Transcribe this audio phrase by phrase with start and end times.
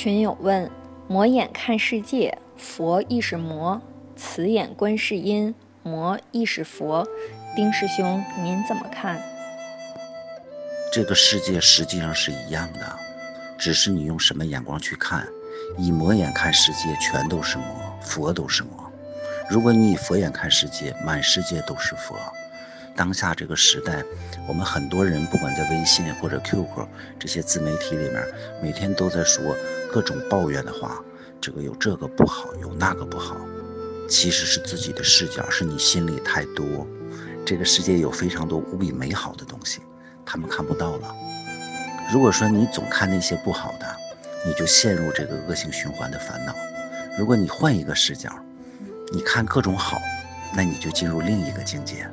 [0.00, 0.70] 群友问：
[1.08, 3.80] 魔眼看世界，佛亦是魔；
[4.14, 5.52] 慈眼观世音，
[5.82, 7.04] 魔亦是佛。
[7.56, 9.20] 丁师兄，您怎么看？
[10.92, 12.96] 这个世界实际上是一样的，
[13.58, 15.26] 只是你用什么眼光去看。
[15.76, 17.64] 以魔眼看世界，全都是魔；
[18.00, 18.70] 佛都是魔。
[19.50, 22.14] 如果你以佛眼看世界，满世界都是佛。
[22.98, 24.02] 当下这个时代，
[24.48, 26.84] 我们很多人不管在微信或者 QQ
[27.16, 28.20] 这些自媒体里面，
[28.60, 29.56] 每天都在说
[29.92, 31.00] 各种抱怨的话，
[31.40, 33.36] 这个有这个不好，有那个不好，
[34.08, 36.84] 其实是自己的视角，是你心里太多。
[37.46, 39.80] 这个世界有非常多无比美好的东西，
[40.26, 41.14] 他们看不到了。
[42.12, 43.86] 如果说你总看那些不好的，
[44.44, 46.52] 你就陷入这个恶性循环的烦恼。
[47.16, 48.28] 如果你换一个视角，
[49.12, 50.00] 你看各种好，
[50.52, 52.04] 那你就进入另一个境界。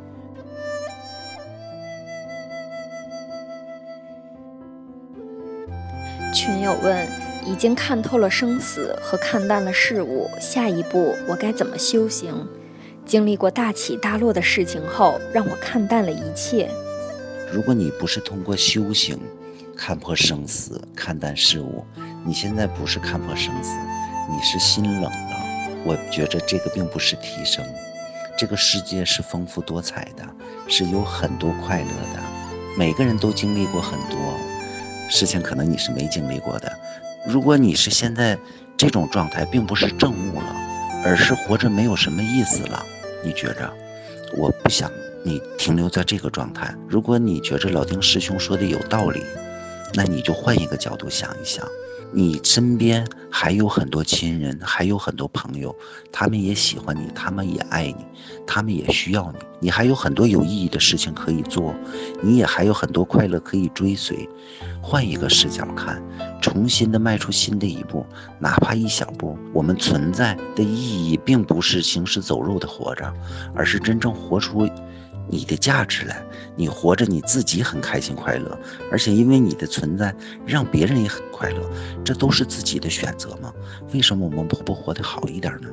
[6.36, 7.08] 群友问：
[7.46, 12.46] 已经看透了生死和看淡了事物，下一步我该怎么修行？
[13.06, 16.70] 经历过大起大落的事情后，让我看淡了一切。
[17.54, 19.18] 如果你不是通过修行
[19.78, 21.86] 看破生死、看淡事物，
[22.26, 23.72] 你现在不是看破生死，
[24.30, 25.46] 你是心冷了。
[25.86, 27.64] 我觉着这个并不是提升。
[28.38, 30.28] 这个世界是丰富多彩的，
[30.68, 32.20] 是有很多快乐的。
[32.78, 34.38] 每个人都经历过很多。
[35.10, 36.72] 事情可能你是没经历过的。
[37.28, 38.38] 如果你是现在
[38.78, 40.56] 这种状态，并不是正悟了，
[41.04, 42.86] 而是活着没有什么意思了。
[43.24, 43.72] 你觉着，
[44.38, 44.92] 我不想
[45.24, 46.74] 你停留在这个状态。
[46.88, 49.24] 如果你觉着老丁师兄说的有道理，
[49.94, 51.66] 那你就换一个角度想一想。
[52.12, 55.76] 你身边还有很多亲人，还有很多朋友，
[56.14, 58.06] 他们也喜欢你，他们也爱你，
[58.48, 59.40] 他们也需要你。
[59.60, 61.76] 你还有很多有意义的事情可以做，
[62.22, 64.30] 你也还有很多快乐可以追随。
[64.82, 66.02] 换一个视角看，
[66.42, 68.06] 重新的迈出新的一步，
[68.40, 69.38] 哪怕一小步。
[69.52, 73.12] 我们存在的意义，并不是行尸走肉的活着，
[73.54, 74.70] 而是真正活出。
[75.30, 76.24] 你的价值来，
[76.56, 78.58] 你活着你自己很开心快乐，
[78.92, 80.16] 而且因为你的存在，
[80.46, 81.70] 让别人也很快乐，
[82.04, 83.54] 这都是自己的选择吗？
[83.94, 85.70] 为什么我们不不活得好一点呢？